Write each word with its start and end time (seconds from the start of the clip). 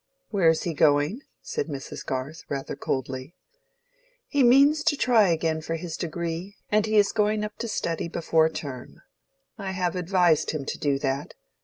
"Where 0.31 0.49
is 0.49 0.63
he 0.63 0.73
going?" 0.73 1.21
said 1.43 1.67
Mrs. 1.67 2.03
Garth, 2.03 2.41
rather 2.49 2.75
coldly. 2.75 3.35
"He 4.27 4.41
means 4.41 4.83
to 4.85 4.97
try 4.97 5.29
again 5.29 5.61
for 5.61 5.75
his 5.75 5.95
degree, 5.95 6.55
and 6.71 6.87
he 6.87 6.97
is 6.97 7.11
going 7.11 7.43
up 7.43 7.55
to 7.59 7.67
study 7.67 8.07
before 8.07 8.49
term. 8.49 9.03
I 9.59 9.73
have 9.73 9.95
advised 9.95 10.49
him 10.49 10.65
to 10.65 10.79
do 10.79 10.97
that. 10.97 11.35